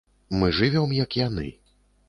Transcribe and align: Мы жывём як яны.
Мы 0.43 0.49
жывём 0.61 0.95
як 1.03 1.21
яны. 1.27 1.47